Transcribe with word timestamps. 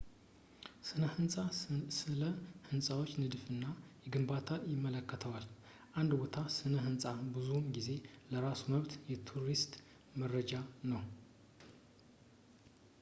ስነ-ህንፃ 0.87 1.35
ስለ 1.97 2.21
ህንፃዎች 2.69 3.11
ንድፍ 3.23 3.43
እና 3.55 3.65
ግንባታ 4.13 4.49
ይመለከተዋል 4.71 5.45
የአንድ 5.51 6.11
ቦታ 6.21 6.35
ስነ-ህንፃ 6.57 7.05
ብዙውን 7.35 7.67
ጊዜ 7.77 7.91
በራሱ 8.31 8.61
መብት 8.75 8.91
የቱሪስት 9.13 9.75
መዳረሻ 10.21 10.53
ነው 10.93 11.03